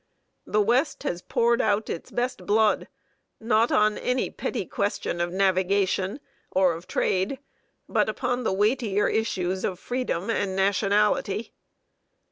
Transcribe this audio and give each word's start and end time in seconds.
The 0.47 0.63
West 0.63 1.03
has 1.03 1.21
poured 1.21 1.61
out 1.61 1.87
its 1.87 2.09
best 2.09 2.47
blood, 2.47 2.87
not 3.39 3.71
on 3.71 3.99
any 3.99 4.31
petty 4.31 4.65
question 4.65 5.21
of 5.21 5.31
navigation, 5.31 6.19
or 6.49 6.73
of 6.73 6.87
trade, 6.87 7.37
but 7.87 8.09
upon 8.09 8.43
the 8.43 8.51
weightier 8.51 9.07
issues 9.07 9.63
of 9.63 9.77
Freedom 9.77 10.31
and 10.31 10.55
Nationality. 10.55 11.53